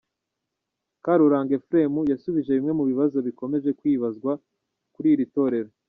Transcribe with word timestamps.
Karuranga 1.03 1.51
Ephraïm, 1.59 1.95
yasubije 2.11 2.51
bimwe 2.57 2.73
mu 2.79 2.83
bibazo 2.89 3.17
bikomeje 3.27 3.69
kwibazwa 3.79 4.31
kuri 4.93 5.09
iri 5.15 5.25
torero. 5.35 5.71